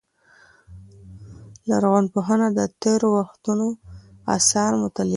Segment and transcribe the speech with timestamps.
[1.69, 3.67] لرغونپوهنه د تېرو وختونو
[4.35, 5.09] آثار مطالعه کوي.